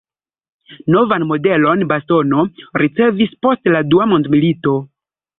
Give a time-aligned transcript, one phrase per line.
[0.93, 2.45] Novan modelon bastono
[2.83, 4.75] ricevis post la dua mondmilito.